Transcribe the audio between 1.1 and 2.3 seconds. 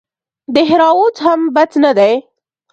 هم بد نه دئ.